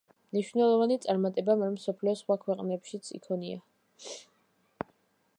მნიშვნელოვანი 0.35 0.95
წარმატება 1.01 1.55
მან 1.63 1.75
მსოფლიოს 1.75 2.23
სხვა 2.25 2.37
ქვეყნებშიც 2.45 3.11
იქონია. 3.19 3.61